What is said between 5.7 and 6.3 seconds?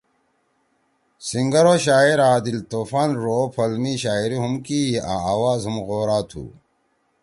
غورا